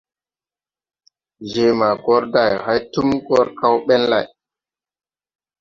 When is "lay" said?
4.11-4.25